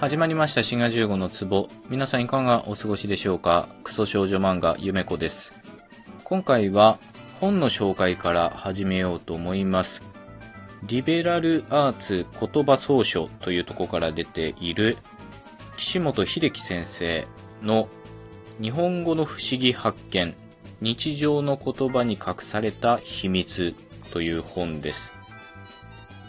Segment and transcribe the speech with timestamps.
[0.00, 1.68] 始まりました滋賀15の壺。
[1.88, 3.68] 皆さんいかがお過ごしでしょうか？
[3.82, 5.52] クソ少女漫画ゆめこです。
[6.22, 7.00] 今回は
[7.40, 10.00] 本の紹介から始めようと思います。
[10.84, 14.98] リベラルアーツ言葉総書というとこから出ている
[15.76, 17.26] 岸本秀樹先生
[17.60, 17.88] の
[18.62, 20.32] 日本語の不思議発見
[20.80, 23.74] 日常の言葉に隠された秘密
[24.12, 25.10] という本です。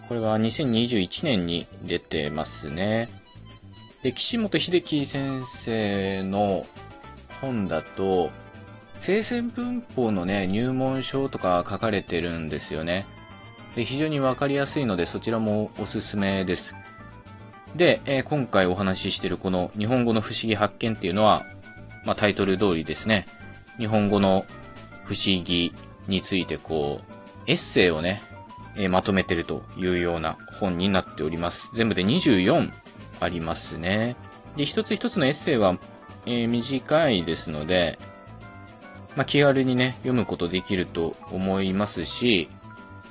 [0.08, 3.10] これは2021年に出てますね。
[4.04, 6.66] で、岸本秀樹先生の
[7.42, 8.32] 本だと、
[9.02, 13.06] 聖戦文法のね、入門書とか書かれてるんですよね。
[13.76, 16.76] で、非常にわかりやすいので、そちらもおすすめです。
[17.76, 21.46] で、えー今回お話ししてるこの日本語の不思議発見っていうのは、
[22.06, 23.28] まあ、タイトル通りですね、
[23.78, 24.46] 日本語の
[25.04, 25.74] 不思議
[26.08, 27.14] についてこう、
[27.48, 28.22] エッセイをね、
[28.76, 31.70] えーまとめてるというような本になっております。
[31.74, 32.72] 全部で24
[33.20, 34.16] ありますね。
[34.56, 35.78] で、一つ一つのエッセイは、
[36.26, 37.98] えー短いですので、
[39.16, 42.50] まあ、気軽にね、読むことできると思いますし、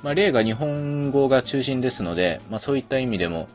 [0.01, 3.47] まあ、例が日本語が中心ですので、まあ、そういった意味でも、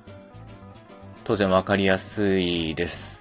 [1.25, 3.19] 当然わかりやすいです。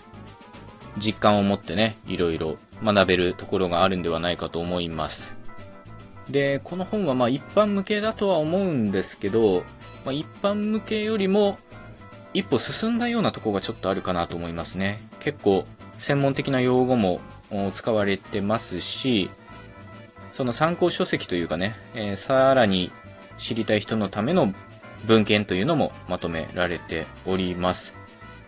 [0.97, 5.33] 実感を持ってね、いろいろ学べるところがあるんではないかと思います。
[6.29, 9.63] で、この本はまあ一般向けだとは思うんですけど、
[10.05, 11.57] まあ、一般向けよりも
[12.33, 14.99] 一歩進んだようなとこがちょっとあるかなと思いますね。
[15.19, 15.65] 結構
[15.99, 17.21] 専門的な用語も
[17.73, 19.29] 使われてますし、
[20.31, 22.91] その参考書籍というかね、えーさらに
[23.37, 24.53] 知りたい人のための
[25.05, 27.93] 文献というのもまとめられております。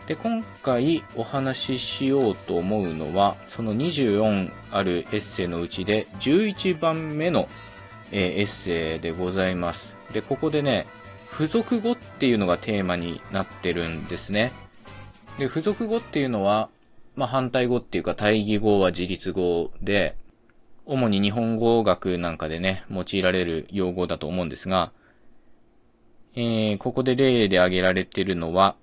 [0.08, 7.47] で、今回お話ししようと思うのは、その24あるエッセイのうちで11番目の、
[8.11, 9.95] えーエッセイでございます。
[10.11, 10.88] で、ここでね、
[11.38, 14.54] 付属語っていうのがテーマになってるんですね。
[15.37, 16.70] で、付属語っていうのは、
[17.17, 20.15] まあ、反対語っていうか対義語は自立語で、
[20.86, 24.93] 主に日本語学なんかでね、用いられる用語だと思うんですが、
[26.36, 28.77] えー、ここで例で挙げられているのは、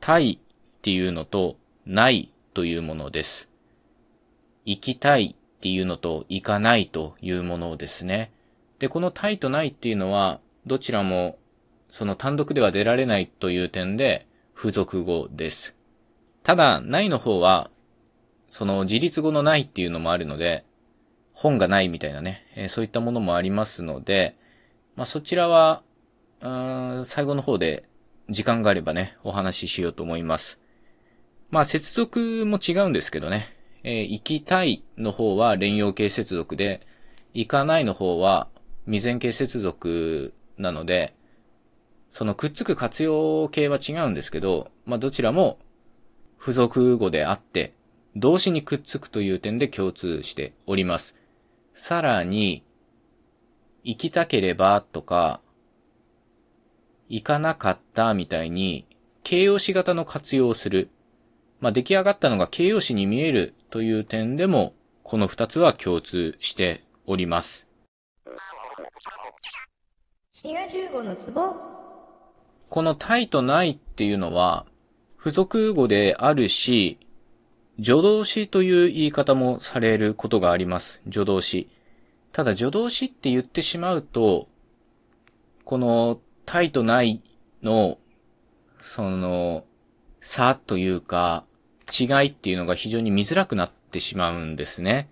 [0.00, 1.56] 対っていうのと、
[1.86, 3.48] ないというものです。
[4.64, 8.32] 行きたいっていうのと、行かないというものですね。
[8.80, 11.38] で、この対とないっていうのは、どちらも、
[11.90, 14.26] その単独では出られないという点で、
[14.56, 15.74] 付属語です。
[16.42, 17.70] ただ、ないの方は、
[18.48, 20.64] その自立語のないっていうのもあるので、
[21.32, 24.36] 本がないみたいなね、えーそういったものもありますので、
[24.96, 25.82] まあ、そちらは、
[26.40, 27.84] うーん最後の方で
[28.30, 30.58] 時間があればね、お話ししようと思います。
[31.50, 36.86] まあ、接続も違うんですけどね、えー行きたいの方は連用形接続で、
[37.34, 38.48] 行かないの方は
[38.86, 41.15] 未然形接続なので、
[42.10, 45.58] そのくっつく活用形は違うんですけど、まあ、どちらも
[46.40, 47.74] 付属語であって、
[48.14, 51.14] 動詞にくっつくという点で共通しております。
[51.74, 52.64] さらに、
[53.84, 55.40] 行きたければとか、
[57.08, 58.86] 行かなかったみたいに、
[59.22, 60.88] 形容詞型の活用をする。
[61.60, 67.66] まあ、出来上がったのが形容詞に見えるという点でも、この二つは共通しております。
[70.32, 71.54] 滋賀15のツボ
[72.68, 74.66] この対とないっていうのは、
[75.18, 76.98] 付属語であるし、
[77.78, 81.00] 助動詞という言い方もされることがあります。
[81.04, 81.68] 助動詞。
[82.32, 84.48] ただ助動詞って言ってしまうと、
[85.64, 87.22] この対とない
[87.62, 87.98] の、
[88.80, 89.64] その、
[90.20, 91.44] 差というか、
[91.92, 95.08] 違いっていうのが非常に見づらくなってしまうんですね。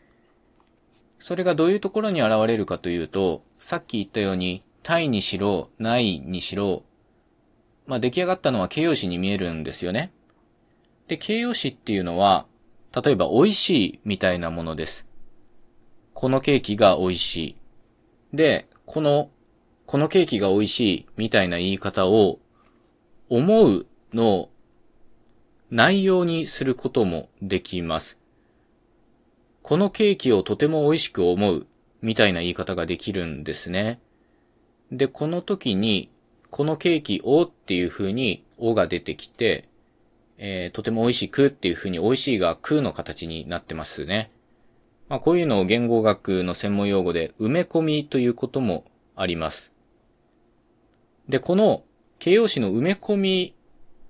[1.18, 6.82] それがどういうところに現れるかというと、さっき言ったように、対にしろ、ないにしろ、
[7.86, 10.12] まあ、出来上がったのは形容詞に見えるんですよね。
[11.08, 12.46] で、形容詞っていうのは、
[12.94, 15.04] 例えば美味しいみたいなものです。
[16.14, 17.56] このケーキが美味しい。
[18.32, 19.30] で、この、
[19.86, 22.38] このケーキが美味しいみたいな言い方を、
[23.28, 24.48] 思うの
[25.70, 28.16] 内容にすることもできます。
[29.62, 31.66] このケーキをとても美味しく思う
[32.00, 33.98] みたいな言い方ができるんですね。
[34.92, 36.10] で、この時に、
[36.54, 39.68] このケーキをっていう風に、おが出てきて、
[40.38, 44.30] えーとても美味しくっていう風に美味しいが空の形になってますね。
[45.08, 48.84] まあこういうのを言語学の専門用語で埋め込みということも
[49.16, 49.72] あります。
[51.28, 51.82] で、この
[52.20, 53.54] 形容詞の埋め込み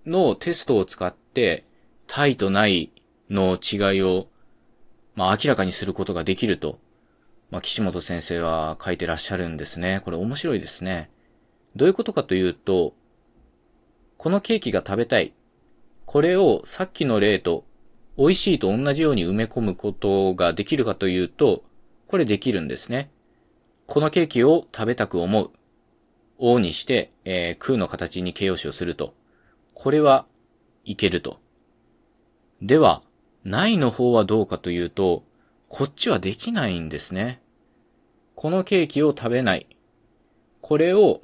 [0.05, 1.65] のテストを使って、
[2.07, 2.91] 対とない
[3.31, 4.27] の違いを、
[5.15, 6.79] まあ明らかにすることができると、
[7.51, 10.03] まあ岸本先生は書いてらっしゃるんですね。
[10.05, 11.09] これ面白いですね。
[11.77, 12.95] どういうことかというと、
[14.17, 15.33] このケーキが食べたい。
[16.07, 17.65] これをさっきの例と
[18.17, 21.65] 美味しいと同じように埋め込むことができるかというと、
[22.07, 23.11] これできるんですね。
[23.87, 25.51] このケーキを食べたく思う。
[26.39, 29.15] O にして、えー、空の形に形容詞をすると。
[29.75, 30.27] これは
[30.85, 31.41] いけると。
[32.63, 33.03] では、
[33.45, 35.25] ないの方はどうかというと、
[35.69, 37.43] こっちはできないんですね。
[38.37, 39.67] このケーキを食べない。
[40.61, 41.21] これを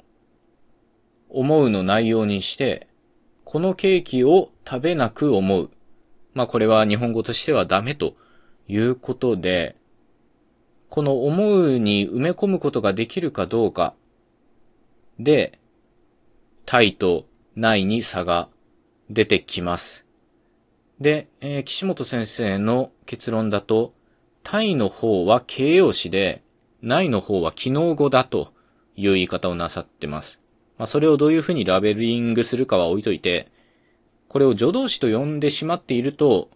[1.33, 2.87] 思うの内容にして、
[3.43, 5.69] このケーキを食べなく思う。
[6.33, 8.15] まあこれは日本語としてはダメと
[8.67, 9.75] いうことで、
[10.89, 13.93] この思うに埋め込むことができるかどうか
[15.19, 15.59] で、
[16.65, 17.25] 体と
[17.55, 18.49] ないに差が
[19.09, 20.05] 出てきます。
[20.99, 23.93] で、えー、岸本先生の結論だと、
[24.43, 26.43] 体の方は形容詞で、
[26.81, 28.53] ないの方は機能語だと
[28.95, 30.40] いう言い方をなさってます。
[30.81, 33.51] まあ、それをどういうふうにラベリングするかは置いといて、
[34.29, 36.49] これを助動詞と呼んでしまっていると、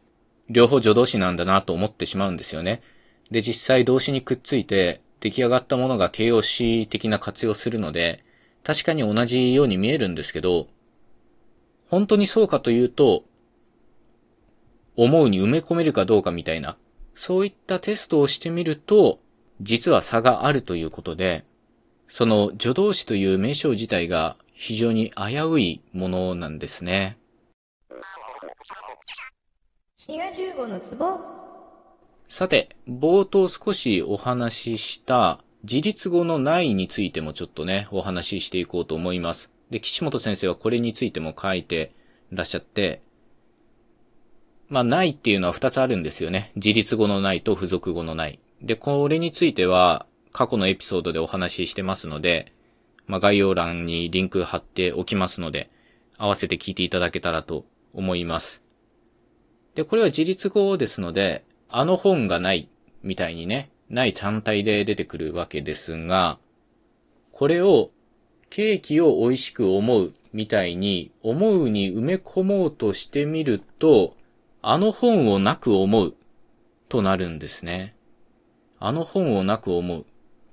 [0.50, 2.82] 両方助動詞なんだなと思ってしまうんですよね。
[3.30, 8.24] で、実際動詞にくっついて、出来上がったものが形容詞的な活用するので、
[8.64, 10.70] 確かに同じように見えるんですけど、
[11.92, 13.26] 本当にそうかというと、
[14.96, 16.78] 思うに埋め込めるかどうかみたいな、
[17.14, 19.20] そういったテストをしてみると、
[19.62, 21.46] 実は差があるということで、
[22.08, 27.18] その助動詞という名称自体が非常に危ういものなんですね。
[30.68, 31.20] のツボ
[32.28, 39.50] さて、冒頭少しお話しした自立語のないについてもちょっとね、お話ししていこうと思います。
[39.70, 41.92] で、岸本先生はこれについても書いて
[42.32, 43.02] らっしゃって、
[44.68, 46.52] まあ、ないっていうのは二つあるんですよね。
[46.56, 48.40] 自立語のないと付属語のない。
[48.62, 50.06] で、これについては、
[50.36, 52.52] 過去のエピソードでお話ししてますので、
[53.08, 55.70] まあ、概要欄にリンク貼っておきますので、
[56.18, 58.62] 合わせて聞いていただけたらと思います。
[59.76, 62.68] で、これは自立語ですので、あの本がない
[63.02, 66.38] みたいにね、ない単体で出てくるわけですが、
[67.32, 67.92] これを
[68.50, 74.18] ケーキを美味しく思うみたいに思うに埋め込もうとしてみると、
[74.62, 76.14] あの本をなく思う
[76.90, 77.96] となるんですね。
[78.80, 80.06] あの本をなく思う。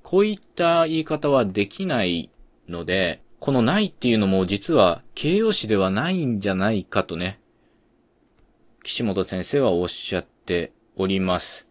[0.02, 2.30] こういった言い方はできない
[2.68, 7.40] ので、このないっていうのも実は形容詞ではないんじゃないかとね、
[8.82, 11.66] 岸本先生はおっしゃっております。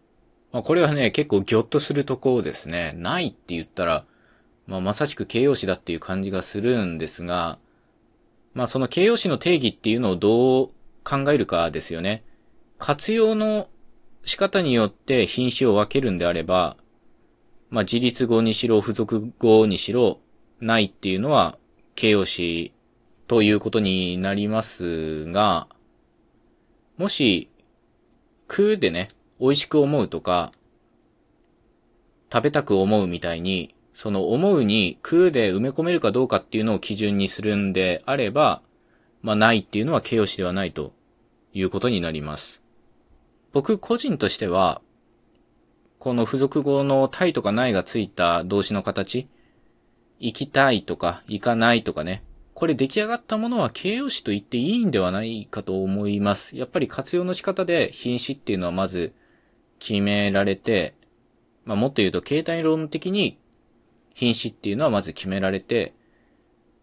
[0.52, 2.92] まあ、これはね、結構ギョッとするところですね。
[2.96, 4.04] ないって言ったら、
[4.66, 7.58] まあ、まさしく形容詞だっていう感じがするんですが、
[8.54, 10.68] まあ、その形容詞の定義っていうのをどう
[11.04, 12.22] 考えるかですよね。
[12.78, 13.68] 活用の
[14.24, 16.76] 仕方によって品詞を分けるんであれば、
[17.72, 20.20] まあ、自立語にしろ、付属語にしろ、
[20.60, 21.56] ないっていうのは
[21.94, 22.72] 形容詞
[23.26, 25.68] ということになりますが、
[26.98, 27.48] もし、
[28.46, 29.08] 空でね、
[29.40, 30.52] 美味しく思うとか、
[32.30, 38.60] 食べたく思うみたいに、その思うに空で埋め込めるかどうかっていうのを基準にするんであれば、
[39.22, 40.92] まあないっていうのは形容詞ではないと
[41.54, 42.60] いうことになります。
[43.52, 44.82] 僕個人としては、
[46.02, 49.28] この付属語のたいとかないがついた動詞の形、
[50.18, 56.56] 行きたいとか行かないとかね、これ出来上がったものは形容詞と言っていいんではないかと思います。
[56.56, 59.12] やっぱり活用の仕方で品詞っていうのはまず
[59.78, 60.96] 決められて、
[61.64, 63.38] まあ、もっと言うと形態論的に
[64.12, 65.94] 品詞っていうのはまず決められて、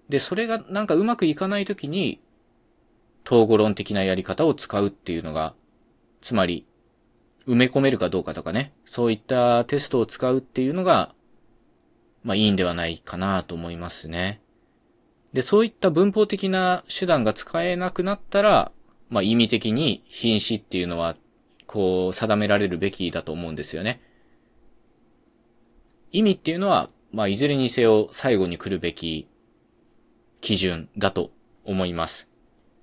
[0.08, 2.22] で、それがなんかうまくいかないときに、
[3.28, 5.56] 統合論的なやり方を使うっていうのが、
[6.22, 6.66] つまり、
[7.50, 11.16] 埋め込めるかどうかとかね、そういったテストを使うっていうのが、
[12.24, 14.40] まあいいんではないかなと思いますね。
[15.34, 18.72] で、そういった文法的な手段が使えなくなったら、
[19.10, 21.16] まあ意味的に品詞っていうのは、
[21.66, 24.00] こう、定められるべきだと思うんですよね。
[26.12, 29.28] 意味っていうのは、まあいずれにせよ最後に来るべき
[30.42, 31.32] 基準だと
[31.66, 32.28] 思います。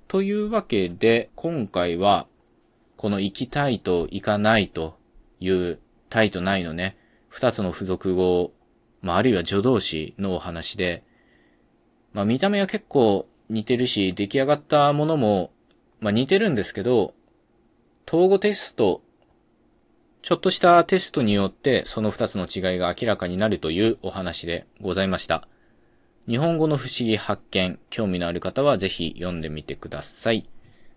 [0.08, 2.26] というわけで、今回は、
[3.06, 4.98] この行きたいと行かないと
[5.38, 5.78] いう、
[6.10, 6.96] たいとないのね、
[7.28, 8.50] 二つの付属語、
[9.00, 11.04] まああるいは助動詞のお話で、
[12.12, 15.52] まあ見た目は結構似てるし、出来上がったものも、
[16.00, 17.14] まあ似てるんですけど、
[18.08, 19.02] 統合テスト、
[20.22, 25.46] ちょっとしたテストによってその二つの違いが明らかになるというお話でございました。
[26.28, 30.48] 日本語の不思議発見、興味のある方はぜひ読んでみてください。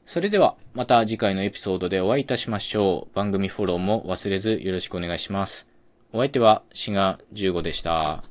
[0.09, 3.15] それでは、また次回のエピソードでお会いいたしましょう。
[3.15, 5.67] 番組フォローも忘れずよろしくお願いします。
[6.11, 8.23] お相手は、シガ15でした。